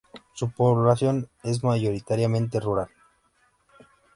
Su 0.33 0.49
población 0.49 1.29
es 1.43 1.63
mayoritariamente 1.63 2.59
rural. 2.59 2.87